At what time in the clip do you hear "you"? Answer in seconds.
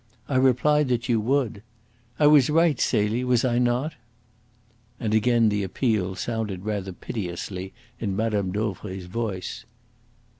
1.09-1.19